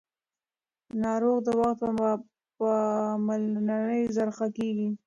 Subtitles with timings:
[1.03, 1.91] ناروغ د وخت پر
[2.59, 4.89] پاملرنې ژر ښه کېږي